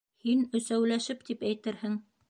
[0.27, 2.05] Һин «өсәүләшеп» тип әйтерһең.